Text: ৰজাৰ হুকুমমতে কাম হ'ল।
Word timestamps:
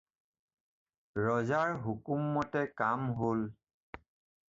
ৰজাৰ 1.27 1.75
হুকুমমতে 1.85 2.67
কাম 2.83 3.09
হ'ল। 3.23 3.49